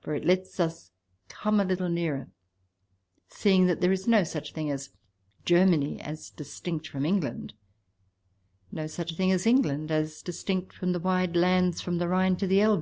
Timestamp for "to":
12.36-12.46